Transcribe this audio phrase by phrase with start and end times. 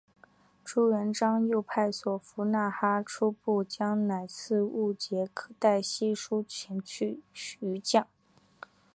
[0.65, 8.07] 朱元璋又派所俘纳哈出部将乃剌吾携带玺书前去谕降。